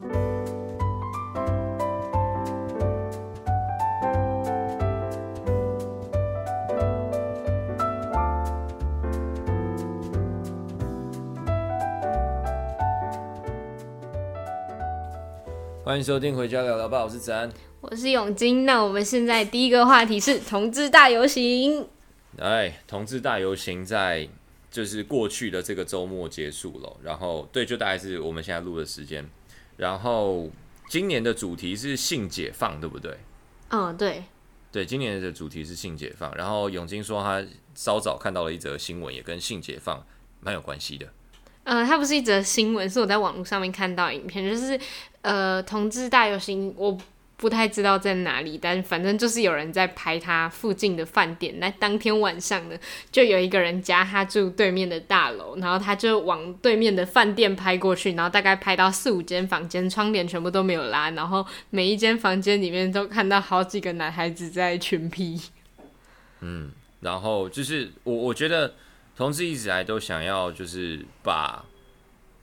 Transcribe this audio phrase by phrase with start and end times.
[0.00, 0.10] 欢
[15.98, 17.48] 迎收听《回家聊聊吧》，我是子安，
[17.80, 18.66] 我是永金。
[18.66, 21.86] 那我们现在第一个话题是同志大游行。
[22.38, 24.28] 哎，同志大游行在
[24.72, 29.24] 就是过去的这个周末结束了，然后对，就大概是我们现在录的时间。
[29.76, 30.50] 然后
[30.88, 33.18] 今年的主题是性解放，对不对？
[33.68, 34.24] 嗯，对。
[34.70, 36.34] 对，今年的主题是性解放。
[36.34, 37.44] 然后永金说他
[37.74, 40.04] 稍早看到了一则新闻，也跟性解放
[40.40, 41.06] 蛮有关系的。
[41.62, 44.78] 呃，它不是一则新闻，是我在网络上面看到影片，就是
[45.22, 46.98] 呃，同志大游行，我
[47.36, 51.58] 不太知道在哪里，但反正就是有人在拍他附近的饭店。
[51.58, 52.78] 那当天晚上呢，
[53.10, 65.40] 就有一个人加他住对面的大楼，然后他就往对面的饭店拍过去，然后大概拍到四五间房间，窗帘全部都没有拉，然后每一间房间里面都看到好几个男孩子在群 P。
[66.40, 68.74] 嗯，然后就是我我觉得。
[69.16, 71.64] 同志一直来都想要，就是把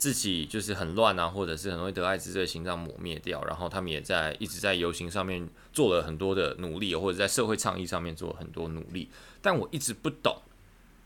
[0.01, 3.43] 自己就是很乱啊，或者是很容易得艾滋这个形象抹灭掉。
[3.45, 9.11] 然后他们也在一直在游行上面做了很多的努力，或者在社会倡议上面做了很多努力。
[9.43, 10.41] 但我一直不懂，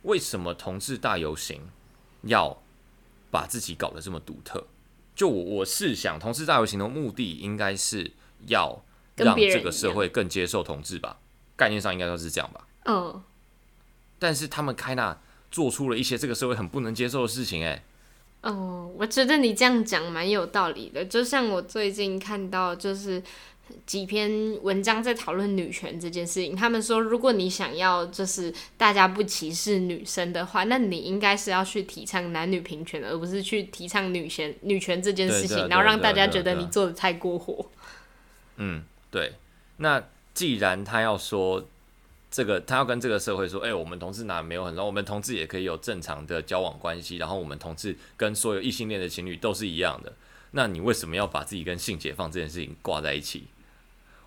[0.04, 1.70] 为什么同志大游行
[2.22, 2.62] 要
[3.30, 4.66] 把自己搞得这么独特？
[5.14, 8.14] 就我我是想，同志大游行的目的应该是
[8.48, 8.82] 要
[9.18, 11.20] 让这个社会更接受同志吧？
[11.58, 12.66] 概念上应该都是这样吧？
[12.86, 13.22] 嗯。
[14.18, 15.20] 但是他们开那。
[15.52, 17.82] 做出了一些这个社会很不能接受的事情，哎，
[18.46, 21.04] 哦，我觉得你这样讲蛮有道理的。
[21.04, 23.20] 就像我最近看到，就是
[23.88, 24.30] 几篇
[24.62, 26.56] 文章在讨论女权这件事情。
[26.56, 37.66] 他们说，如果你想要就是大家不歧视女生的话，那你应该是要去提倡男女平权，而不是去提倡女权女权这件事情，然后让大家觉得你做的太过火。
[38.58, 39.34] 嗯，对。
[39.78, 40.04] 那
[40.36, 41.68] 既然他要说。
[42.36, 50.12] 这个他要跟这个社会说，哎、欸，我们同志哪没有很多，我们同志也可以有正常的交往关系，然后我们同志跟所有异性恋的情侣都是一样的。
[50.52, 53.46] 那你为什么要把自己跟性解放这件事情挂在一起？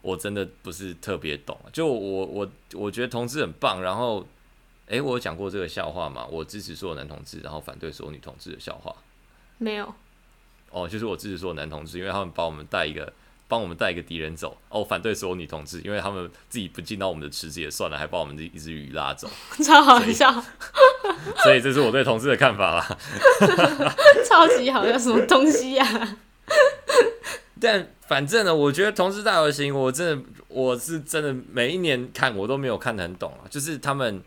[0.01, 1.61] 我真的不是特别懂。
[1.71, 4.23] 就我我我觉得同志很棒，然后，
[4.87, 6.27] 哎、欸，我有讲过这个笑话吗？
[6.31, 8.97] 我支持所有男同志，然后反对所有女同志的笑话。
[9.59, 9.95] 没有。
[10.71, 13.13] 哦，就是我支持所有男同志，因为他们把我们带一个。
[13.49, 19.29] 帮我们带一个敌人走哦，反对所有女同志，因为他们自己不进到我们的池子也算了，还把我们的一只鱼拉走，
[19.65, 20.31] 超好笑。
[20.31, 22.99] 所以，所以这是我对同志的看法啦。
[24.29, 26.17] 超级好笑，什么东西呀、啊？
[27.61, 33.49] 但反正呢，我觉得同志大游行，我真的我是真的每一年看我都没有看得很懂啊。
[33.49, 34.23] 就是他们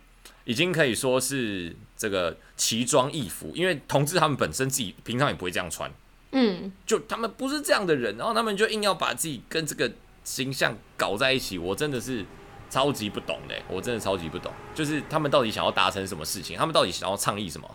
[0.46, 5.90] 已经可以说是这个奇装异服，因为同志他们本身自己平常也不会这样穿。
[6.32, 9.92] 嗯，就他们不是这样的人，然后他们就硬要把自己跟这个
[10.24, 12.26] 形象搞在一起，我真的是
[12.70, 16.58] 超级不懂嘞，我真的超级不懂，就是他们到底想要达成什么事情？
[16.58, 17.70] 他们到底想要倡议什么？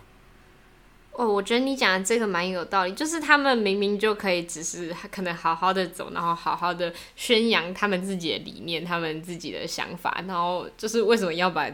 [1.11, 11.67] 哦，我觉得你讲的这个蛮有道理，就是他们明明就可以只是可能好好的走，然后好好的宣扬他们自己的理念、他们自己的想法，然后就是为什么要把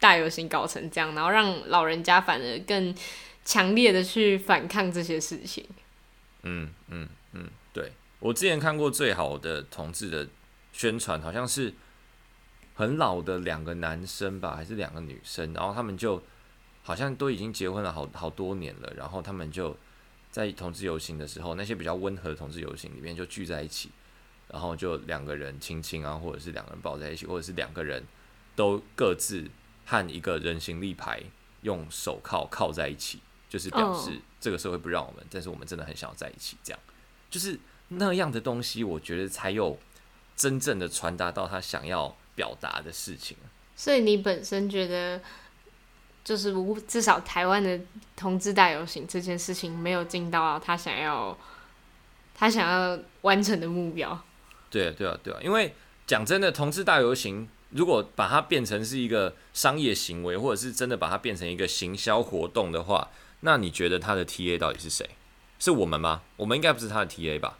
[0.00, 2.94] 大游行搞成这样，然后让老人家反而更
[3.44, 5.62] 强烈的去反抗这些事情？
[6.48, 7.90] 嗯嗯嗯，对，
[8.20, 10.28] 我之前看过最好的同志的
[10.72, 11.74] 宣传，好像是
[12.76, 16.22] 很老的两个男生吧，还是两个女生，然后他们就
[16.84, 19.76] 好像都已经结婚了好好多年了，然后他们就
[20.30, 23.90] 在同志游行的时候，那些比较温和的同志游行里面就聚在一起，
[24.48, 28.04] 然后就两个人亲亲啊，或者是两个人抱在一起，或者是两个人
[28.54, 29.50] 都各自
[29.84, 31.20] 和一个人形立牌
[31.62, 33.18] 用手铐铐在一起。
[33.48, 36.80] 就是表示这个社会不让我们，但是我们真的很想要在一起，这样
[37.30, 37.58] 就是
[37.88, 39.78] 那样的东西，我觉得才有
[40.36, 43.36] 真正的传达到他想要表达的事情。
[43.76, 45.20] 所以你本身觉得，
[46.24, 47.80] 就是无至少台湾的
[48.16, 51.36] 同志大游行这件事情没有尽到他想要
[52.34, 54.18] 他想要完成的目标。
[54.70, 55.74] 对啊，对啊，对啊，因为
[56.06, 63.08] 讲真的，同志大游行如果把它变成是一个商业行为，或者是真的把它变成一个行销活动的话。
[63.46, 65.08] 那你觉得他的 TA 到底是谁？
[65.60, 66.22] 是我们吗？
[66.36, 67.56] 我们应该不是他的 TA 吧？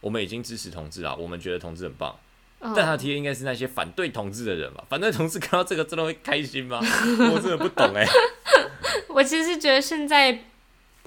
[0.00, 2.18] 我们已经支持同志了，我们觉得同志很棒，
[2.60, 4.82] 哦、但他的 TA 应该是那些反对同志的人吧？
[4.88, 6.80] 反对同志看到这个真的会开心吗？
[7.32, 8.10] 我真的不懂哎、欸。
[9.08, 10.42] 我其实觉得现在，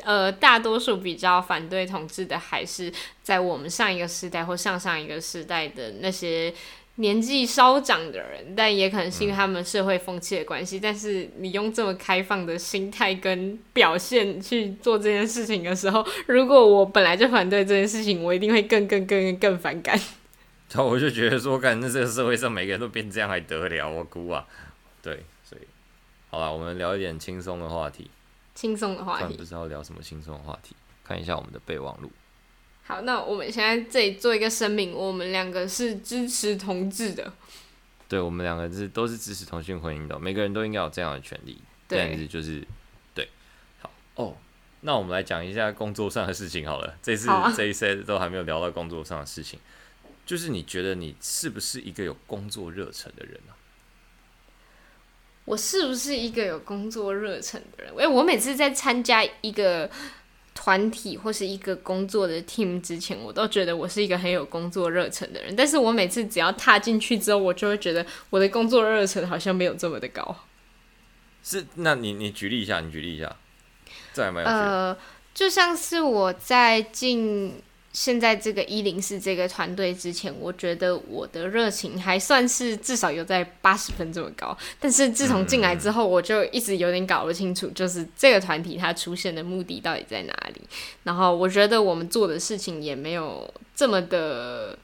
[0.04, 2.94] 呃，大多数比较反对同志的，还是
[3.24, 6.54] 在我们上一个时代或上上一个时代的那些
[7.00, 10.78] 年纪稍长的人，但也可能是因为他们社会风气的关系。
[10.78, 19.98] 嗯、但是你用这么开放的心态跟表现去做这件事情的时候， 如果我本来就反对这件事情，我一定会更更更更更反感。
[20.72, 23.90] 然 后我就觉得说，干，那这个社会上每个人都变这样还得了？
[23.90, 24.45] 我估啊，
[25.02, 25.62] 对，所以
[26.30, 28.12] 好了，我们聊一点轻松的话题。
[28.54, 32.12] 轻松的话题，不知道聊什么轻松的话题，看一下我们的备忘录。
[32.90, 37.32] 好，那我们现在这里做一个声明，我们两个是支持同志的。
[38.08, 41.62] 对，我们两个是都是支持同性婚姻的，每个人都应该有这样的权利。
[41.88, 42.68] 对，但是就是
[43.14, 43.30] 对，
[43.80, 44.36] 好哦。
[44.82, 46.98] 那我们来讲一下工作上的事情好了。
[47.00, 49.60] 这次、啊、这一些都还没有聊到工作上的事情，
[50.26, 53.54] 就是你觉得你是不是一个有工作热忱的人呢、啊？
[55.46, 57.94] 我是不是一个有工作热忱的人？
[58.00, 59.88] 哎，我每次在参加一个。
[60.54, 65.56] 团体或是一个工作的 team 之前，我都觉得我是一个很有工作热忱的人。
[65.56, 70.36] 但是我每次只要踏进去之后，我就会觉得我的工作热忱好像没有这么的高。
[71.44, 73.36] 是，那你你举例一下，你举例一下，
[74.13, 74.56] 这还蛮有趣。
[74.56, 74.98] 呃，
[75.34, 77.62] 就像是我在进。
[78.00, 84.57] 现在这个一零四这个团队之前，我觉得我的热情还算是至少有在八十分这么高。
[84.80, 90.62] 但是自从进来之后，我就一直有点搞不清楚，就是这个团体它出现的目的到底在哪里。
[91.04, 94.80] 然后我觉得我们做的事情也没有这么的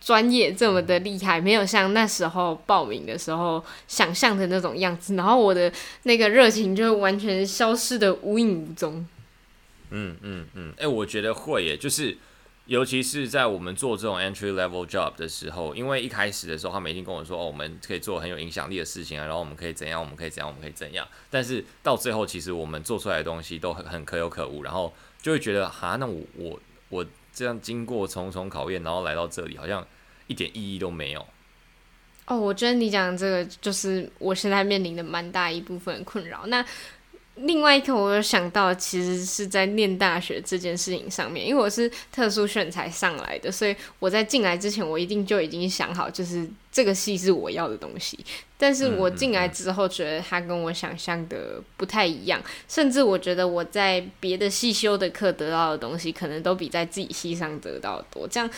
[0.00, 5.16] 专业，这么的厉害，没有像那时候报名的时候想象的那种样子。
[5.16, 5.72] 然后我的
[6.04, 9.04] 那个热情就完全消失的无影无踪。
[9.90, 12.16] 嗯嗯嗯，哎、我觉得会耶，就是
[12.66, 21.06] 尤其是在我们做这种 entry level job 的时候，因为一开始的时候，他们一定跟我说，哦，我们可以做很有影响力的事情啊，然后我们可以怎样，我们可以怎样，我们可以怎样。
[21.28, 29.84] 但是到最后，其实我们做出来的东西都很很可有可无，然后就会觉得，哈，那我我我这样经过重重考验，然后来到这里，好像
[30.28, 31.26] 一点意义都没有。
[32.26, 36.46] 哦，我觉得你讲这个就是我现在面临的蛮大一部分困扰。
[36.46, 36.64] 那
[37.42, 48.18] 另外一个，我有想到，其实是在念大学这件事情上面，因为我是特殊选才上来的，所以我在进来之前，我一定就已经想好，就是这个系是我要的东西。
[48.58, 58.28] 但是我进来之后，觉得它跟我想象的不太一样，甚至我觉得我在别的系修的课得到的东西，可能都比在自己系上得到的多。
[58.28, 58.50] 这样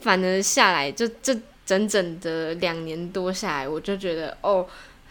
[0.00, 4.66] 反而下来，就这整整的两年多下来，我就觉得哦，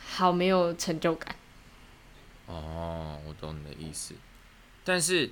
[0.08, 1.36] 好没有成就感。
[2.50, 4.16] 哦，我懂你的意思，
[4.84, 5.30] 但是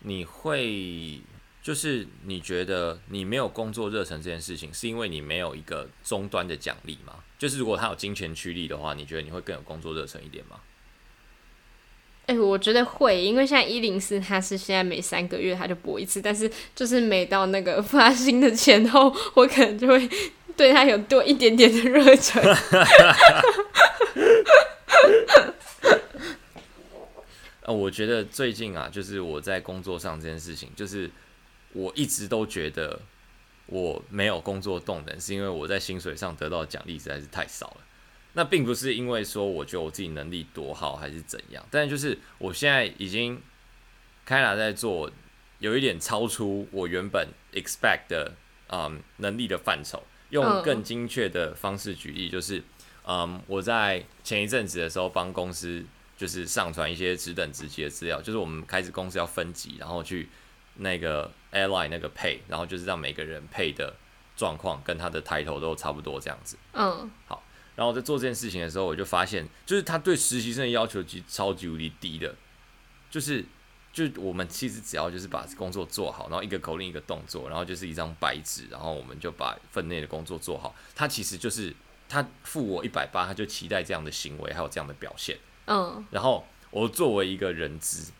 [0.00, 1.20] 你会
[1.62, 7.16] 就是你觉得你没有工作热忱这件事情，是因为你没有一个终端的奖励吗？
[7.38, 10.58] 就是如果他有金钱驱力的话，你觉得你会更有工作热忱一点吗？
[12.24, 20.08] 哎、欸，我觉得会，因为现在一零四它是现在每三个月它就播一次，但是就是每到那个发薪的前后，我可能就会
[20.56, 22.42] 对他有多一点点的热忱。
[27.68, 31.10] 呃，我觉得最近啊，就是我在工作上这件事情，就是
[31.74, 32.98] 我一直都觉得
[33.66, 37.84] 我没有工作动能，是因为我在薪水上得到的奖励实在是太少了。
[38.32, 43.38] 那并不是因为说我觉得我自己能力多好还是怎样，但就是我现在已经
[44.24, 45.10] 开了在做，
[45.58, 48.32] 有一点超出我原本 expect 的
[48.68, 50.02] 嗯能力的范畴。
[50.30, 52.62] 用更精确的方式举例，就是
[53.06, 55.84] 嗯我在前一阵子的时候帮公司。
[56.18, 60.28] 就是上传一些职等职级的资料，就是我们开始公司要分级，然后去
[60.74, 63.94] 那个 airline 那个配，然后就是让每个人配的
[64.36, 66.58] 状况跟他的 title 都差不多这样子。
[66.72, 67.42] 嗯，好，
[67.76, 72.34] 然后在做这件事情的时候，我就发现，就是他对实习生的要求其实超级无敌低的，
[73.08, 73.44] 就是
[73.92, 80.74] 就我们其实只要就是把工作做好，然后一个口令一个动作，然后就是一张白纸，然后我们就把分内的工作做好。
[80.96, 81.72] 他其实就是
[82.08, 85.36] 他付我一百八，他就期待这样的行为还有这样的表现。
[85.68, 88.10] 嗯，然后我作为一个人资，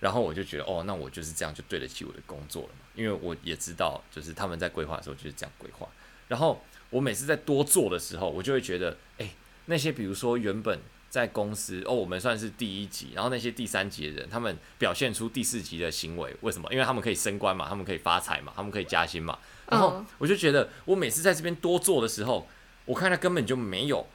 [0.00, 5.86] 然后我就觉得，哦，那我就是这样就对得起我的工作了嘛，因为我也知道，就是他们在规划的时候就是这样规划。
[6.26, 9.30] 然后我每次在多做的时候，我就会觉得，哎，
[9.66, 16.72] 那些比如说原本在公司，哦，我们算是第一级，然后那些第三级的人，他们表现出第四级的行为，为什么？
[16.72, 19.38] 因为他们可以升官嘛，他们可以发财嘛，他们可以加薪嘛。
[19.68, 22.48] 然后我就觉得，我每次在这边多做的时候，
[22.86, 24.06] 我看他根本就没有。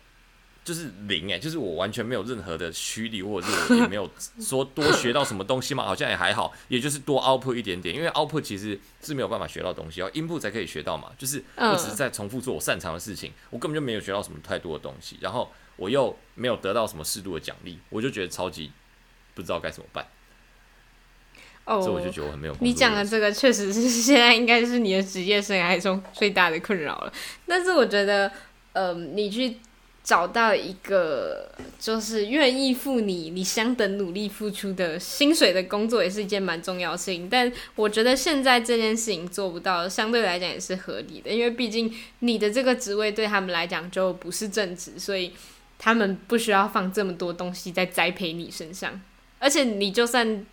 [0.66, 11.12] 就是零诶，就是我完全没有任何的虚力，或者是我 也没有说多学到什么东西嘛，好像也还好，也就是多 output 一点点，因为 output 其实是没有办法学到东西，要 input 才可以学到嘛。
[11.20, 18.72] 就是我只是在重复做我擅长的事情，我根本就没有学到什么太多的东西，然后我又没有得到什么适度的奖励，我就觉得超级
[19.36, 20.04] 不知道该怎么办。
[21.66, 22.58] 哦，所以我就觉得我很没有。
[22.60, 27.14] 你讲的这个确实是现在应该是你的职业生涯中最大的困扰了。
[27.46, 28.28] 但是我觉得，
[28.74, 29.60] 嗯、呃，你去。
[30.06, 37.28] 找到一个就是愿意付你你相等努力付出的薪水的工作，也是一件蛮重要的事情。
[37.28, 45.34] 但我觉得现在这件事情做不到，相对来讲也是合理的，因为毕竟你的这个职位对他们来讲就不是正职，所以
[45.80, 49.02] 他们不需要放这么多东西在栽培你身上。
[49.40, 50.46] 而且你就算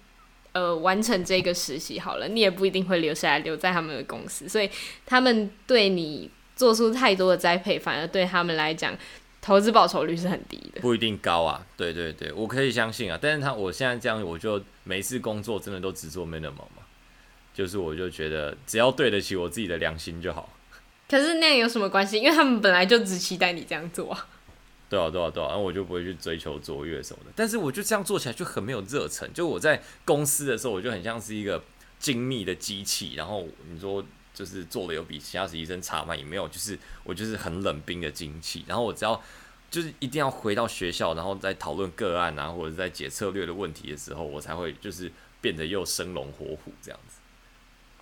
[0.53, 4.71] 呃完成这个实习好了，你也不一定会留下来留在他们的公司，所以
[5.05, 8.97] 他们对你做出太多的栽培，反而对他们来讲。
[9.43, 11.67] 投资报酬率是很低的，不一定高啊。
[11.77, 13.19] 对对对，我可以相信啊。
[13.21, 16.87] 但是他我现在这样，我就每一次工作真的都只做 minimum 嘛，
[17.53, 20.49] 就是我就觉得只要对得起我自己的良心就好。
[21.09, 22.19] 可是那样有什么关系？
[22.19, 24.29] 因为他们本来就只期待你这样做啊。
[24.89, 27.33] 对啊对啊对啊，然后我就不会去追求卓越什么的。
[27.35, 29.29] 但是我就这样做起来就很没有热忱。
[29.35, 31.61] 就我在公司的时候，我就很像是一个
[31.99, 33.15] 精密的机器。
[33.17, 34.05] 然后你说。
[34.35, 36.15] 就是做的有比其他实习生差吗？
[36.15, 38.65] 也没有，就是我就是很冷冰的精气。
[38.67, 39.21] 然后我只要
[39.71, 45.11] 就是一定要回到学校，然后再讨论个案啊，或者在解策略的问题的时候，我才会就是
[45.41, 47.19] 变得又生龙活虎这样子。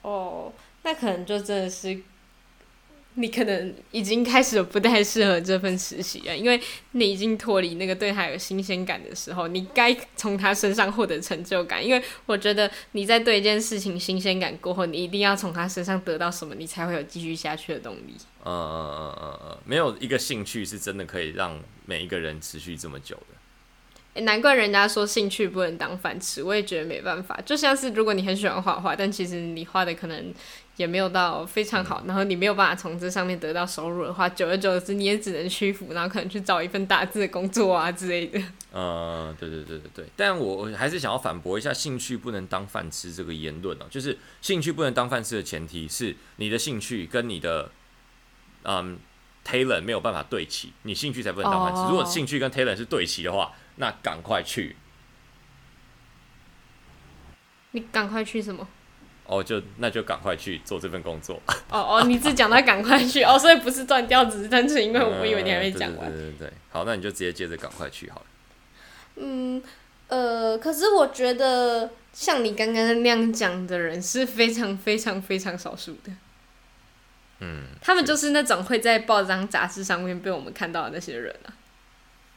[0.03, 2.03] 哦，那可能就真的是。
[3.15, 6.59] 你可能已经开始不太适合这份实习了，因为
[6.93, 11.85] 你已经脱离那个对他有新鲜感的时候，你该从他身上获得成就感。
[11.85, 18.15] 因为我觉得你在对一件事情新鲜感过后，你一定要从他身上得到什么，你才会有继续下去的动力。
[18.45, 23.35] 嗯嗯嗯嗯嗯，没有一个兴趣是真的可以让每一个人持续这么久的。
[24.15, 27.39] 欸，难怪人家说兴趣不能当饭吃，我也觉得没办法。
[27.45, 30.33] 就像是如果你很喜欢画画，但其实你画的可能。
[30.81, 38.41] 也没有到非常好，然后你没有办法从这上面得到收入的话，久而久之你也只能屈服，然后可能去找一份打字的工作啊之类的。
[38.73, 47.71] 嗯，对对对对对，但我还是想要反驳一下“兴趣不能当饭吃”这个言论哦，就是兴趣不能当饭吃的前提是你的兴趣跟你的
[48.63, 48.99] 嗯
[49.45, 51.83] talent 没有办法对齐，你兴趣才不能当饭吃。
[51.83, 51.91] Oh.
[51.91, 54.77] 如果兴趣跟 talent 是对齐的话，那赶快去。
[57.73, 58.67] 你赶快去什么？
[59.31, 61.41] 哦，就那就赶快去做这份工作。
[61.71, 66.11] 哦哦，你只讲到赶快去哦，所以不是断掉，只是单纯因为我以为你还没讲完。
[66.11, 68.27] 对对对对，好，那你就直接接着赶快去好了。
[69.15, 69.63] 嗯
[70.09, 76.13] 呃，可是我觉得像你刚刚那样讲的人是非常非常非常少数的。
[77.39, 81.55] 嗯，他们就是那种会在报章杂志上面被我们看到的那些人啊。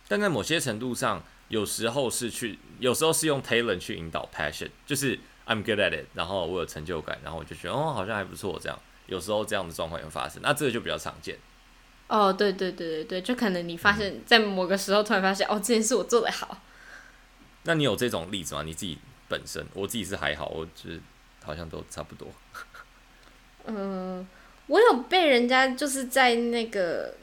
[0.07, 5.19] 但在某些程度上，有时候是去，有时候是用 talent 去引导 passion，就是。
[5.45, 8.57] I'm good at it，然后我有成就感，然后我就觉得哦，好像还不错。
[8.61, 11.37] 这样有时候这样的状况也会发生，那这个就比较常见。
[12.07, 16.61] 哦，对对对对对，就可能你发现，在某个时候突然发现，嗯、哦，这件事我做的好。
[17.63, 18.63] 那你有这种例子吗？
[18.63, 18.97] 你自己
[19.27, 21.01] 本身，我自己是还好，我就是
[21.43, 22.29] 好像都差不多。
[23.65, 24.27] 嗯、呃，
[24.67, 27.15] 我有被人家就是在那个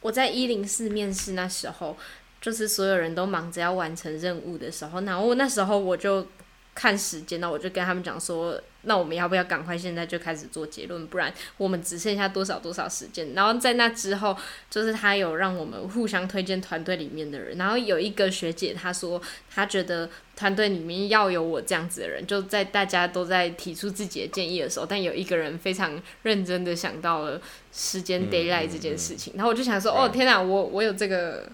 [0.00, 1.96] 我在一零四面试那时候，
[2.40, 6.26] 就是所有人都忙着要完成任务的时候，然后那时候我就。
[6.74, 11.06] 看时间，那我就跟他们讲说，那我们要不要赶快现在就开始做结论？
[11.06, 13.32] 不然我们只剩下多少多少时间。
[13.32, 14.36] 然后在那之后，
[14.68, 17.56] 就是他有让我们互相推荐团队里面的人。
[17.56, 22.26] 然后有一个学姐她说，她觉得团队里面要有我这样子的人。
[22.26, 27.40] 就在大家都在提出自己的建议的时候，但有一个人非常认真的想到了
[27.72, 29.34] 时间 deadline 这件事情。
[29.36, 31.48] 然后我就想说，哦天哪，我我有这个。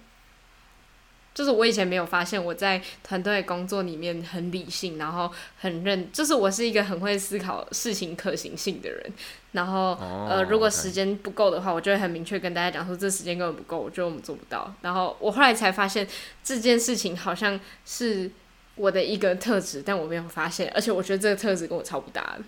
[1.32, 9.12] 就是我以前没有发现，我在团队工作里面很理性，然后很认，就是我是一个很会思考事情可行性的人。
[9.52, 14.72] 然后、oh, 呃，如果时间不够的话，我就会很明确跟大家讲说，这时间根本不够，我觉得我们做不到。
[14.82, 16.06] 然后我后来才发现，
[16.44, 18.30] 这件事情好像是
[18.76, 22.44] 我的一个特质，但我没有发现，而且我觉得这个特质跟我超不搭的。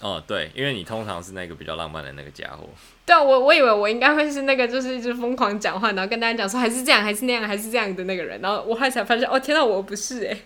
[0.00, 2.66] 哦，对，因为你通常是那个比较浪漫的那个家伙。
[3.04, 8.40] 对啊，我我以为我应该会是那个，就是一直疯狂讲话，然后跟大家讲说还是这样，还是那样，还是这样的那个人。
[8.40, 10.38] 然后我后来才发现，哦，天哪，我不是哎。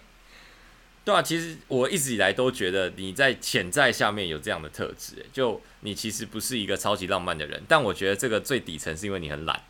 [1.04, 9.61] 对啊，其实我一直以来都觉得你在潜在下面有这样的特质，就你其实不是一个超级浪漫的人，但我觉得这个最底层是因为你很懒。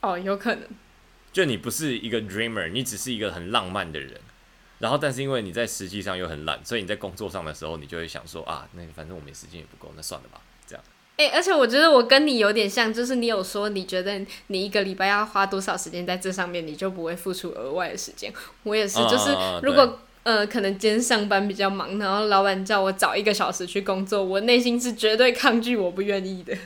[0.00, 0.66] 哦，有可能。
[1.32, 4.20] 就你不是一个 dreamer，你只是一个很浪漫的人。
[4.82, 10.84] 然后，但是因为你在实际上又很懒，所以你在工作上的时候，你就会想说啊，那反正我没时间也不够，那算了吧，这样。
[11.18, 18.32] 哎、欸，而且我觉得我跟你有点像，就是你有说你觉得你一个礼拜要花多少时间在这上面，你就不会付出额外的时间。
[18.64, 19.30] 我也是，就是
[19.62, 26.52] 如果、嗯、呃可能今天上班比较忙，然后老板叫我早一个小时去工作，我内心是绝对抗拒，我不愿意的。
[26.54, 26.58] 嗯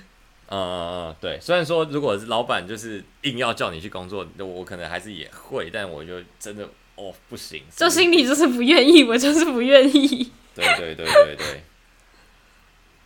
[0.48, 1.38] 嗯嗯，对。
[1.38, 6.66] 虽然说如果是老板就是硬要叫你去工作，我可能还是也会，但我就真的。
[6.96, 10.32] 哦不行，就心里就是不愿意，我就是不愿意。
[10.54, 11.62] 对对对对对。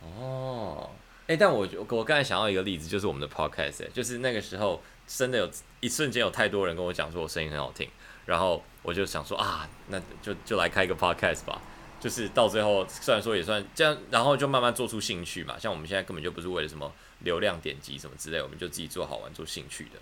[0.01, 0.89] 哦，
[1.23, 7.87] 哎、欸，但我我刚才想到一个例子，就是我们的 podcast，就是那个时候真的有一瞬间有太多人跟我讲说我声音很好听，
[8.25, 11.61] 然后我就想说啊，那就就来开一个 podcast 吧。
[11.99, 15.59] 就是到最后，虽然说也算这样，然后就慢慢做出兴趣嘛。
[15.59, 19.99] 像我们现在根本就不是为了什么流量点击什么之类，我们就自己做好玩、做兴趣的。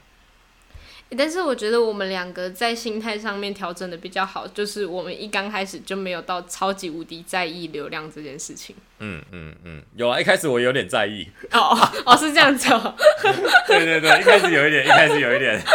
[1.17, 8.75] 但是我觉得我们两个在心态上面调整的比较好，就是我们一刚开始就没有到超级无敌在意流量这件事情。
[8.99, 11.27] 嗯嗯嗯，有啊，一开始我有点在意。
[11.51, 11.75] 哦
[12.05, 12.95] 哦，是这样子哦。
[13.67, 15.59] 对对对，一开始有一点，一开始有一点。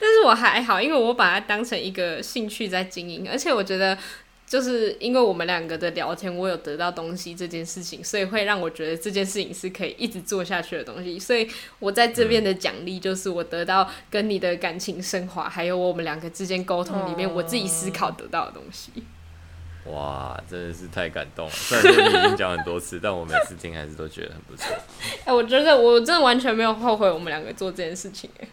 [0.00, 3.96] 但是我还好，因为我把它当成一个兴趣在经营，而且我觉得。
[4.46, 11.18] 就是因为我们两个的聊天，我有得到东西这件事情，所以会让我觉得这件事情是可以一直做下去的东西。
[11.18, 11.50] 所以
[11.80, 18.92] 我在这边的奖励就是我得到跟你的感情升华，还有我们两个之间沟通里面我自己思考得到的东西。
[19.86, 21.52] 哇，真的是太感动了！
[21.52, 24.66] 虽然说你已经讲很多次，但我每次听还是都觉得很不错。
[25.26, 28.30] 哎、欸，我觉得我真的完全没有后悔我们两个做这件事情。
[28.38, 28.46] 哎，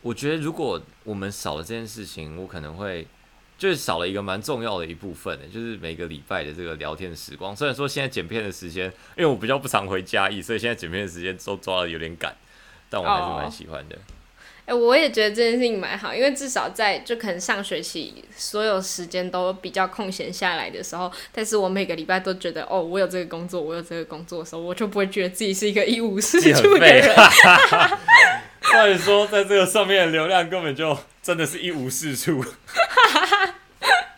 [0.00, 3.06] 我觉得如果我们少了这件事情，我可能会。
[3.58, 7.54] 就是少了一个蛮重要的一部分的，就是每个礼拜的这个聊天的时光。
[7.54, 8.86] 虽然说现在剪片的时间，
[9.16, 12.36] 因为我比较不常回嘉义，所以现在剪片的时间都抓的有点赶，
[12.88, 13.98] 但我还是蛮喜欢的。
[14.64, 27.12] 哎、我也觉得这件事情蛮好，因为至少在就可能上学期所有时间都比较空闲下来的时候，但是我每个礼拜都觉得哦，我有这个工作，我有这个工作的时候，我就不会觉得自己是一个一无是处的人。
[28.60, 32.44] 或者说，在这个上面的流量根本就真的是一无是处。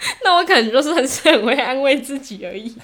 [0.25, 2.75] 那我可能就是很很会安慰自己而已。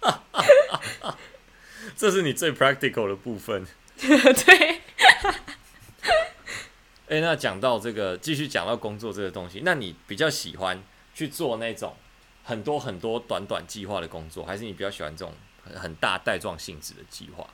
[1.96, 3.66] 这是你最 practical 的部分。
[3.96, 4.80] 对。
[7.08, 10.82] 哎，那讲到这个，继续讲到工作这个东西，那你比较喜欢
[11.14, 11.94] 去做那种
[12.42, 15.32] 很多很多短短计划的工作，还是你比较喜欢这种
[15.74, 17.48] 很大带状性质的计划？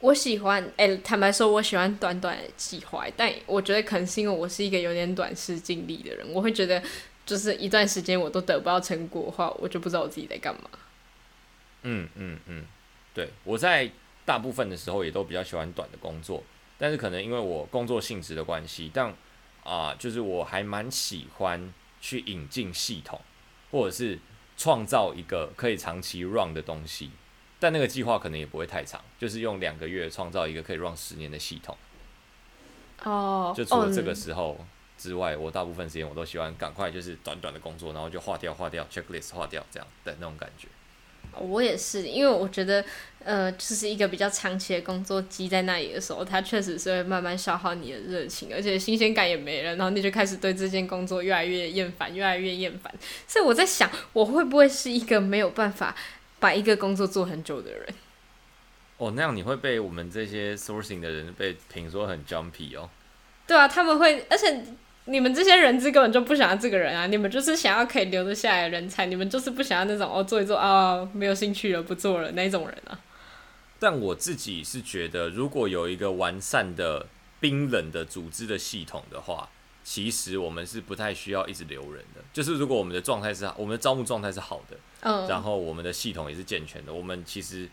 [0.00, 6.82] 我喜欢，哎、欸，坦白说，我喜欢短短的计划，但我觉得可能是因为我是一个有点短视近利的人，我会觉得，
[7.26, 10.68] 就是一段时间我都得不到成果的话，我就不知道我自己在干嘛。
[11.82, 12.64] 嗯嗯嗯，
[13.12, 13.90] 对，我在
[14.24, 16.42] 大部分的时候也都比较喜欢短的工作，
[16.78, 19.06] 但是可能因为我工作性质的关系，但
[19.62, 23.20] 啊、呃，就是我还蛮喜欢去引进系统，
[23.70, 24.18] 或者是
[24.56, 27.10] 创造一个可以长期 run 的东西。
[27.58, 31.76] 但那个计划可能也不会太长，就是用两个月创造一个可以 run 十年的系统。
[33.04, 34.58] 哦、oh，就除了这个时候
[35.08, 40.66] 之外，我大部分时间我都喜欢赶快就是短短的工作，然后就划掉划掉 checklist 划掉这样的那种感觉。
[41.38, 42.82] 我也是，因为我觉得，
[43.24, 52.94] 呃，就是一个比较长期的工作积在那里的时候，它确实是会慢慢消耗你的热情，而且新鲜感也没了，然后你就开始对这件工作越来越厌烦，越来越厌烦。
[53.28, 55.94] 所以我在想，我会不会是一个没有办法。
[56.40, 57.86] 把一个工作做很久的人，
[58.98, 62.90] 哦，那样你会被我们这些 sourcing 的人被评说很 jumpy 哦。
[63.46, 64.62] 对啊，他们会，而且
[65.06, 72.98] 你们这些人资根本就不想要这个人啊，你们就是想要可以留得下来的人才，你们就是不想要那种哦做一做啊、哦、没有兴趣了不做了那种人啊。
[73.78, 77.06] 但我自己是觉得，如果有一个完善的
[77.38, 79.50] 冰冷的组织的系统的话，
[79.82, 82.22] 其实我们是不太需要一直留人的。
[82.32, 84.76] 就是如果我们的状态是好，我们的招募状态是好的。
[85.00, 86.94] 嗯，然后我们的系统也是健全的。
[86.94, 87.68] 我们其实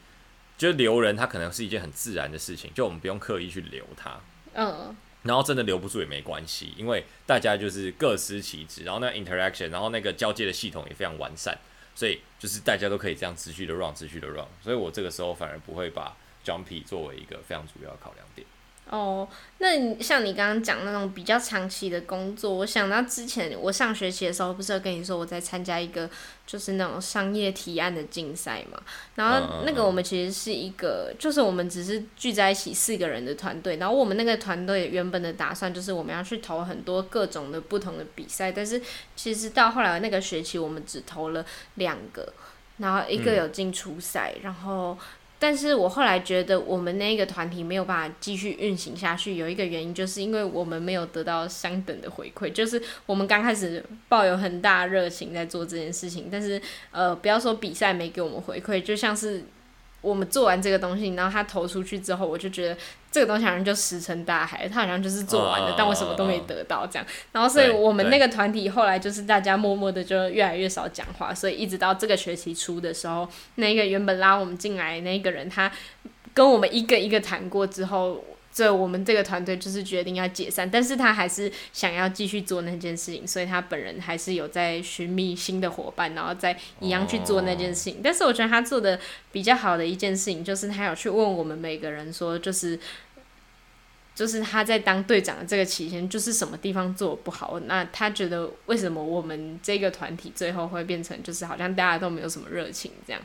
[0.58, 4.20] 就留人，他可能是一件很自然的事情，就我们不用刻意去留他。
[4.54, 11.58] 嗯，然后真的留不住也没关系，因为大家就是各司其职，然后那 interaction，然后那个交接的系统也非常完善，
[11.94, 14.46] 所以就是大家都可以这样持续的 run，持续的 run。
[14.64, 18.48] 所以我这个时候反而不会把 jumpy 作为一个非常主要的考量点。
[18.92, 19.26] 哦，
[19.60, 26.10] 那你像你刚刚讲那种比较长期的工作，我想到之前我上学期的时候，不是有跟你说我在参加一个
[26.46, 28.78] 就是那种商业提案的竞赛嘛？
[29.16, 38.82] 然后那个我们其实是一个，就是我们只是聚在一起四个人的团队，然后我们那个团队原本的打算就是我们要去投很多各种的不同的比赛，但是
[39.16, 42.34] 其实到后来那个学期我们只投了两个，
[42.80, 44.98] 然后一个有进初赛，然后。
[45.42, 52.52] 但是我后来觉得我们那个团体没有办法继续运行下去，有一个原因就是因为我们没有得到相等的回馈。
[52.54, 59.44] 就是我们刚开始抱有很大热情在做这件事情，但是呃，不要说比赛没给我们回馈，就像是。
[60.02, 62.76] 我们做完这个东西，然后他投出去之后，我就觉得
[63.12, 67.06] 这个东西好像就石沉大海，他好像就是做完了，哦、但我什么都没得到这样。
[67.32, 75.72] 然后，所以我们那个团体后来就是大家默默的就越来越少讲话，所以一直到这个学期初的时候，那个原本拉我们进来那个人，他
[76.34, 87.94] 跟我们一个一个谈过之后，最后我们这个团队就是决定要解散，但是他还是想要继续做那件事情，所以他本人还是有在寻觅新的伙伴，然后再一样去做那件事情。
[87.96, 88.02] Oh.
[88.04, 89.00] 但是我觉得他做的
[89.32, 92.78] 比较好的一件事情，就是他有去问我们每个人说，就是
[94.14, 103.22] 就是他在当队长的这个期间，就是什么地方做不好，那他觉得为什么我们这个团体最后会变成就是好像大家都没有什么热情这样？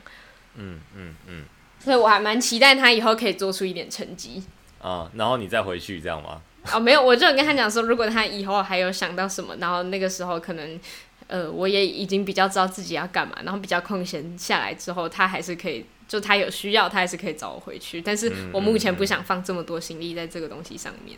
[0.55, 1.43] 嗯嗯嗯。
[1.79, 4.43] 所以我还蛮期待他以后可以做出一点成绩。
[4.81, 6.41] 啊，然后你再回去这样吗？
[6.73, 10.79] 哦，没有，我就跟他讲说，如果他以后还有想到什么，然后那个时候可能，
[11.27, 18.01] 呃，我也已经比较知道自己要干嘛，然后比较空闲下来之后，他还是可以，就他有需要，他还是可以找我回去。
[18.01, 21.17] 但是我目前不想放这么多心力在这个东西上面。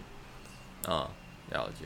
[0.85, 1.09] 啊、
[1.49, 1.85] 嗯，了解。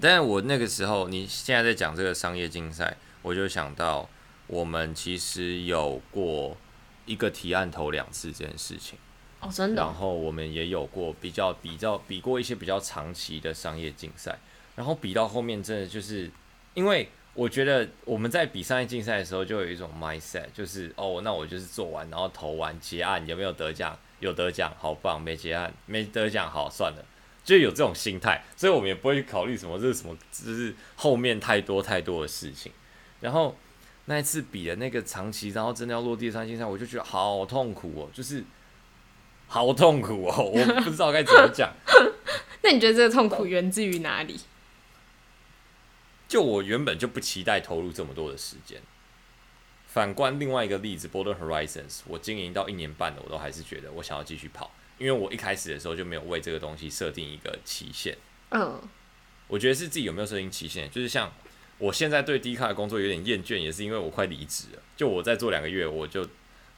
[0.00, 4.08] 但是我那个时候，你现在在讲这个商业竞赛，我就想到
[4.48, 6.56] 我们其实有过
[7.04, 8.98] 一个提案投两次这件事情。
[9.40, 9.82] 哦，真的。
[9.82, 14.38] 然后我们也有过比较比较比过一些比较长期的商业竞赛，
[14.74, 16.30] 然后比到后面真的就是，
[16.74, 23.96] 因为我觉得我们在比商业竞赛的时候就有一种 mindset，就是哦，那我就是做完然后投完结案，有没有得奖？
[24.20, 27.04] 有得奖，好棒；没结案，没得奖，好算了，
[27.44, 32.72] 就有这种心态，所以我们也不会去考虑什么这是什么，就是后面太多太多的事情。
[33.20, 33.54] 然后
[34.06, 38.42] 那一次比的那个长期，然后真的要落地的商业竞赛，我就觉得好痛苦哦，就是。
[39.48, 41.72] 好痛苦哦， 我不知道该怎么讲。
[42.62, 44.40] 那你觉得这个痛苦源自于哪里？
[46.28, 48.82] 就我原本就不期待投入这么多的时间。
[49.86, 58.18] 反观另外一个例子，Border Horizons，我经营到一年半了，我都还是觉得我想要继续跑，因为我一开始的时候就没有为这个东西设定一个期限。
[58.50, 58.82] 嗯，
[59.46, 61.32] 我觉得是自己有没有设定期限，就是像
[61.78, 64.82] 我现在对 D 卡的工作有点厌倦，也是因为我快离职了。
[64.96, 66.26] 就我再做两个月，我就。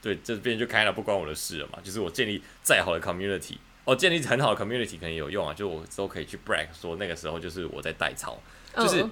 [0.00, 1.78] 对，这边就开了，不关我的事了嘛。
[1.82, 5.52] 就是我建立再好的 community，哦，建立很好的 community 可能有用啊。
[5.52, 8.40] 就我都可以去 brag 说那个时候就是我在代操，
[8.76, 9.04] 就是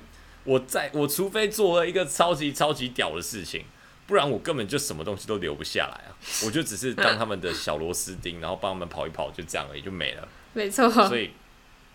[0.45, 3.65] 我在我除非做了一个超级超级屌的事情，
[4.07, 6.15] 不然我根本就什么东西都留不下来啊。
[6.45, 10.29] 我就只是当他们的小螺丝钉，然后帮他们跑一跑，就这样而已，就没了。
[10.55, 10.89] 没错。
[11.09, 11.33] 所以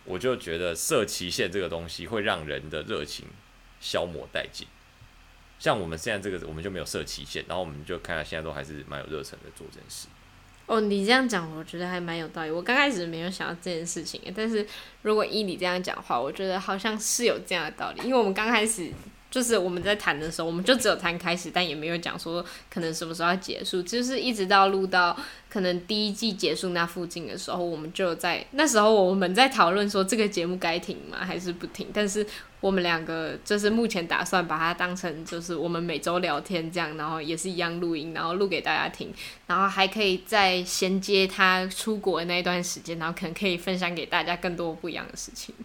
[0.04, 3.28] 我就觉得设期限这个东西会让人的热情
[3.80, 4.68] 消磨殆尽。
[5.62, 10.08] 像我们现在这个，我们就没有设期限，然后我们就看看现在都还是蛮有热忱的做这件事。
[10.66, 12.50] 哦，你这样讲，我觉得还蛮有道理。
[12.50, 14.66] 我刚开始没有想到这件事情，但是
[15.04, 18.02] 如果依你这样讲话，我觉得好像是有这样的道理。
[18.04, 18.92] 因为我们刚开始。
[19.32, 23.82] 就是我们在谈的时候，我们就只有谈开始，但也没有讲说可能什么时候要结束。
[23.82, 25.18] 就是一直到录到
[25.50, 31.88] 可能第一季结束那附近的时候，我们就在那时候我们在讨论说这个节目该停吗还是不停。
[31.94, 32.28] 但是
[32.60, 39.14] 我们两个就是目前打算把它当成就是我们每周聊天这样，然后也是一样录音，然后录给大家听，
[39.48, 45.56] 然后还可以再衔接他出国的那一段时间，然后可能可以分享给大家更多不一样的事情。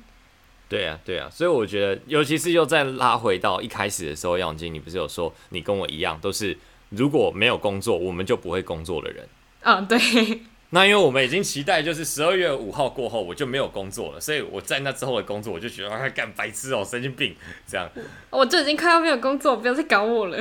[0.68, 6.56] 对啊，对啊，所以我觉得，尤其是又再拉回到一开始的时候，杨晶，你不是有说你跟我一样，都是
[6.88, 9.28] 如果没有工作，我们就不会工作的人。
[9.60, 9.98] 嗯、哦，对。
[10.70, 17.36] 那因为我们已经期待，就是十二月五号过后我就没有工作了，所以我在那之后的工作，我就觉得啊，干白痴哦，神经病
[17.68, 17.88] 这样。
[18.30, 20.36] 我就已经快要没有工作，不要再搞我了。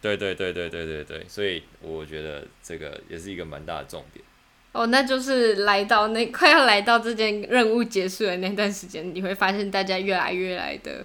[0.00, 4.24] 对对对对对对对，所以我觉得这个也是一个蛮大的重点。
[4.72, 11.04] 哦，那就是来到那 快要来到这件任务结束的那段时间，你会发现大家越来越来的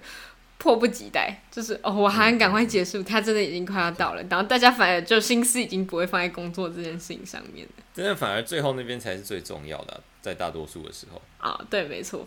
[0.58, 12.26] 迫不及待，就是哦，我还赶快结束，他真的已经快要到了，然后大家反而就心思已经不会放在工作这件事情上面了，真的反而最后那边才是最重要的，在大多数的时候啊、哦，对，没错。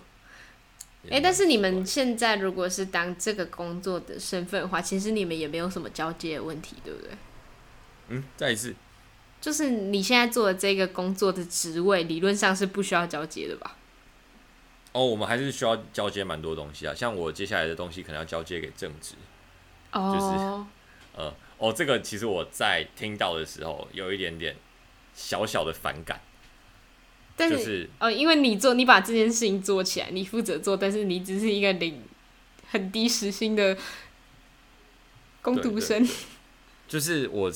[1.10, 7.12] 哎、欸，但是你们现在如果是当这个工作的身份的话，其实你们也没有什么交接的问题，对不对？
[8.10, 8.76] 嗯，再一次。
[9.40, 13.78] 就是你现在做的这个工作的职位，理论上是不需要交接的吧？
[14.94, 19.14] 哦，我们还是需要交接蛮多东西啊，像我接下来的东西可能要交接给正职。
[19.92, 20.12] 哦。
[20.12, 24.56] 就是，呃，哦，这个其实我在听到的时候有一点点
[25.14, 26.20] 小小的反感。
[27.36, 32.02] 但是，就是，哦，因为你做，你把这件事情做起来，你负责做，但是你只是一个领
[32.72, 33.78] 很低时薪的
[35.44, 36.06] 工读生。
[36.90, 37.52] 就是我。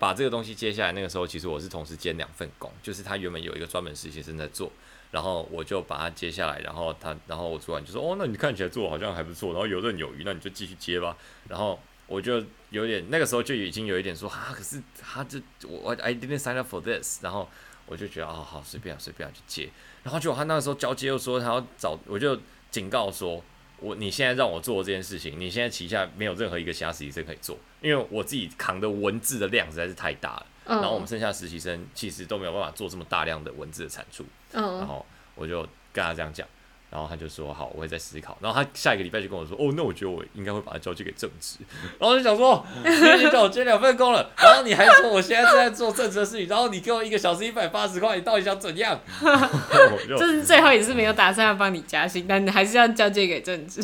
[0.00, 4.72] 把这个东西接下来，那个时候其实我是同时兼两份工，就是他原本有一个专门实习生在做，
[5.10, 11.14] 然后我就把它接下来，然后他，然后我主管就说：“哦，那你看起来做好像还不错，然后游刃有余，那你就继续接吧。”
[11.46, 17.46] 然后我就有点那个时候就已经有一点说：“啊，可是他这我 I didn't sign up for this。”然后
[17.84, 19.68] 我就觉得：“哦，好，随便啊随便啊去接。”
[20.02, 22.34] 然后就他那个时候交接又说他要找，我就
[22.70, 23.44] 警告说。
[23.80, 30.46] 我你现在让我做这件事情，你现在旗下没有任何一个其他实习生可以做，因为我自己扛的文字的量实在是太大了。
[30.66, 30.80] 嗯。
[30.80, 34.24] 然后我们剩下实习生其实都没有办法做这么大量的文字的产出。
[34.52, 34.78] 嗯。
[34.78, 35.62] 然后我就
[35.92, 36.46] 跟他这样讲。
[36.90, 38.36] 然后他就说好，我会再思考。
[38.40, 41.58] 然后他下一个礼拜就跟我说，哦，那我觉得我应该会把它交接给正职。
[41.98, 49.00] 然后我就想说，你已经叫我接两份工了，然后你还说我现在正在做正职的事情，然后你给我一个小时一百八十块，你到底想怎样？
[50.08, 53.80] 就是最后也是没有打算要帮你加薪，但你还是要交接给正职。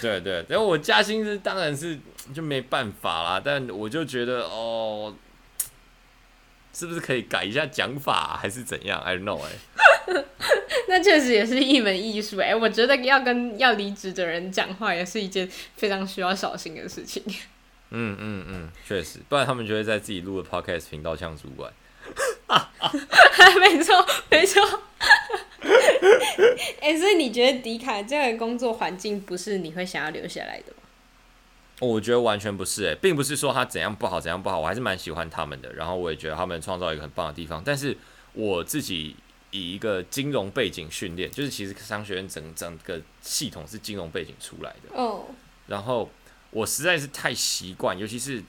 [0.00, 1.98] 对对，然后我加薪是当然是
[2.34, 5.14] 就没办法啦，但我就觉得哦。
[6.78, 9.56] 是不是可以改一下讲法，啊，还是怎样？I don't know 哎、欸，
[10.88, 12.54] 那确实也是一门艺术哎。
[12.54, 17.22] 我觉得要跟要离职的人讲话，也是一件非常需要小心的事情。
[17.90, 21.72] 嗯嗯嗯，确实，不然他们就会在自己录的 podcast 频道呛主管。
[23.60, 24.62] 没错没错。
[26.80, 30.78] 哎、欸，所以你觉得迪卡这样的工作环境不是你会想要留下来的吗？
[31.80, 35.72] 我觉得完全不是诶，并不是说他怎样不好怎样不好，我还是蛮喜欢他们的。
[35.74, 37.62] 然后我也觉得他们创造一个很棒的地方。
[37.64, 37.96] 但是
[38.34, 39.16] 我自己
[39.50, 44.96] 以一个金融背景训练，就是其实商学院整整个系统是金融背景出来的。
[44.96, 45.26] 哦。
[45.66, 46.10] 然后
[46.50, 48.42] 我实在是太习惯，尤其是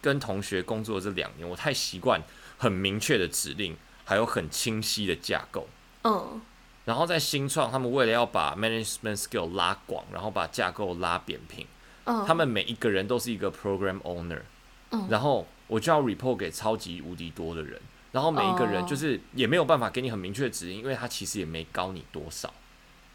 [0.00, 2.22] 跟同学工作这两年，我太习惯
[2.58, 5.68] 很明确的指令，还有很清晰的架构。
[6.04, 6.40] 嗯。
[6.84, 11.66] 然后在新创，他们为了要把 management skill 拉广，然后把架构拉扁平。
[12.04, 12.26] Oh.
[12.26, 15.02] 他们每一个人都是一个 program owner，oh.
[15.08, 17.80] 然后我就要 report 给超级无敌多的人，
[18.12, 22.52] 然后每一个人就是也没有办法给你很明确的指令，因为他其实也没高你多少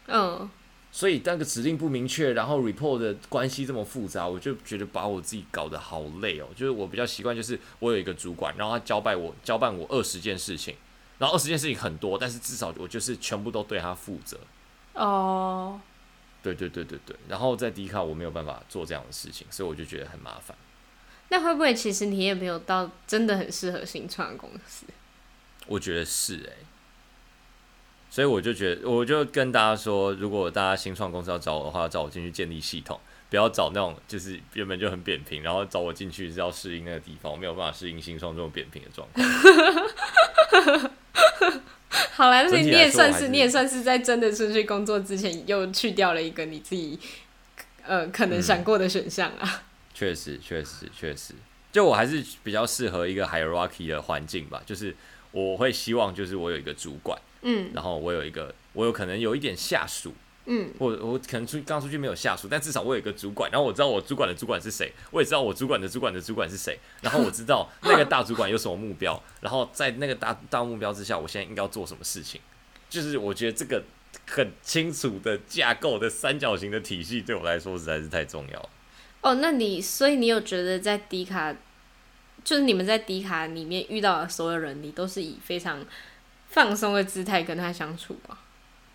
[0.08, 0.42] ，oh.
[0.90, 6.46] 所以那个指令不明确，然后 report 的关系这么复杂，我就觉得把我自己搞得好累哦。
[6.56, 10.74] 就是我比较习惯，就是我有一个主管，然后他交办我交办我二十件事情，
[11.18, 14.38] 然后二十件事情很多，但是至少我就是全部都对他负责。
[14.94, 15.72] 哦。
[15.72, 15.80] Oh.
[16.40, 20.56] 对对对对对，然后在迪卡我没有办法做这样的事情，所以我就觉得很麻烦。
[21.30, 24.86] 那会不会其实你也没有到真的很适合新创公司？
[25.66, 26.56] 我觉得是哎、欸，
[28.10, 40.90] 所以我就觉得，我就跟大家说，如果大家新创公司要找我的话，要找我进去建立系统，不要找那种就是原本就很扁平，然后找我进去是要适应那个地方，我没有办法适应新创这种扁平的状况。
[42.14, 46.98] 好啦，所以你也算是，是你也算是在真的出去工作之前，又去掉了一个你自己
[47.84, 49.64] 呃可能想过的选项啊。
[49.98, 51.34] 确、嗯、实，确实，确实，
[51.72, 54.62] 就我还是比较适合一个 hierarchy 的环境吧。
[54.64, 54.94] 就是
[55.32, 60.14] 我会希望，就是我有一个主管，嗯，然后我有一个，我有可能有一点下属。
[60.50, 72.40] 嗯，我我可能出刚出去没有下属，但至少我有一个主管，然后我知道我主管的主管是谁，我也知道我主管的主管的主管是谁，然后我知道 那个大主管有什么目标，然后在那个大大目标之下，我现在应该要做什么事情，
[72.88, 73.84] 就是我觉得这个
[74.26, 78.70] 很清楚的架构的三角形的体系对我来说实在是太重要了。
[79.20, 81.54] 哦，那你所以你有觉得在迪卡，
[82.44, 85.84] 就是你们在迪卡里面遇到的所有人，你都是以非常
[86.48, 88.38] 放松的姿态跟他相处吗？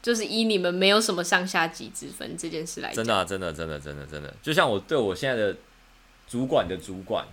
[0.01, 5.55] 就是以你们没有什么上下级之分这件事来讲，真的、啊，真的，真的，真的，真的，就像我对我现在的
[6.27, 7.25] 主管的主管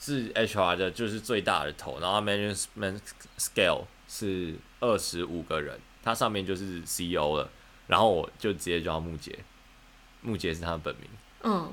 [0.00, 2.98] 是 HR 的，就是最大的头，然后 management
[3.38, 7.48] scale 是二十五个人，他上面就是 CEO 了，
[7.86, 9.38] 然后我就直接叫他木杰，
[10.22, 11.08] 木杰是他的本名，
[11.44, 11.72] 嗯，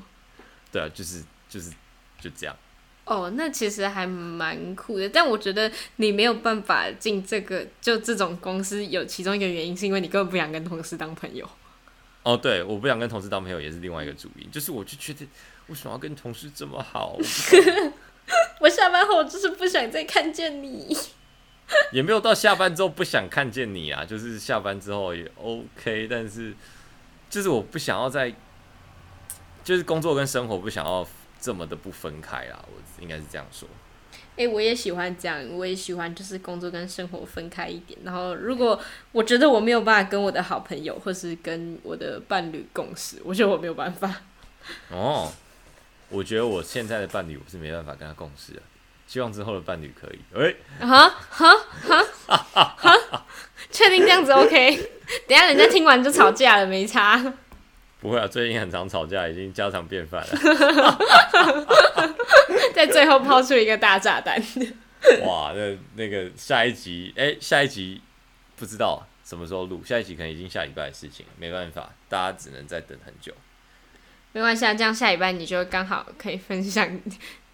[0.76, 1.72] 对啊，就是就是
[2.20, 2.54] 就这样。
[3.06, 11.48] 哦，那其实还蛮酷的，但我觉得你没有办法进这个就这种公司，有其中一个原因是因为你根本不想跟同事当朋友。
[12.24, 15.26] 哦，对，我不想跟同事当朋友也是另外一个主因，就是我就觉得
[15.68, 17.16] 为什么要跟同事这么好？
[17.18, 17.24] 我，
[18.60, 20.98] 我下班后就是不想再看见你，
[21.94, 26.54] 也没有到下班之后不想看见你啊，就是下班之后也 OK，但是
[27.30, 28.34] 就是我不想要再，
[29.66, 31.06] 就是工作跟生活不想要。
[31.38, 33.68] 这么的不分开啦，我应该是这样说。
[34.12, 38.00] 哎、欸，我也喜欢这样，我也喜欢就是工作跟生活分开一点。
[38.04, 38.80] 然后，如果
[39.12, 44.12] 我觉得我没有办法跟我的好朋友或是跟我的伴侣共事，我觉得我没有办法。
[44.90, 45.32] 哦，
[46.10, 48.62] 我觉得我现在的伴侣我是没办法跟他共事的，
[49.06, 50.20] 希望之后的伴侣可以。
[50.34, 50.56] 哎，
[50.88, 53.26] 哈哈哈哈，
[53.70, 54.76] 确定这样子 OK？
[55.28, 57.34] 等下人家听完就吵架了，没差。
[58.06, 60.28] 不会啊，最近很常吵架，已经家常便饭了。
[62.76, 64.40] 在最后抛出一个大炸弹。
[65.24, 68.00] 哇，那那个下一集，哎、欸，下一集
[68.56, 73.34] 不知道什么时候录，下一集可能已经下礼拜的事情了，没办法，大家只能再等很久。
[74.34, 76.88] 没关系啊，这样下礼拜你就刚好可以分享。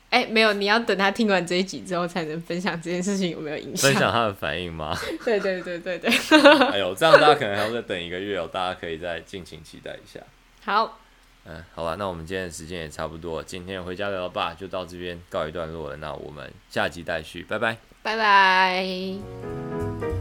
[0.09, 3.89] 哎、欸，没有，你要等他听完这一集之后才能分享这件事情有没有影响？
[3.89, 4.93] 分享他的反应吗？
[5.23, 6.11] 对对对对对。
[6.71, 10.19] 哎呦，这样大家可能还要再等一个月哦，大家可以再敬请期待一下。
[10.63, 10.99] 好，
[11.45, 15.95] 嗯，好吧，那我们今天的时间也差不多，今天回家聊聊吧，就到这边告一段落了。
[15.97, 20.20] 那我们下集待续，拜拜，拜拜。